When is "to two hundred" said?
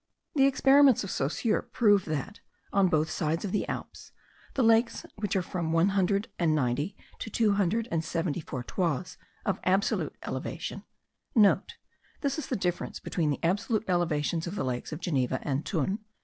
7.19-7.87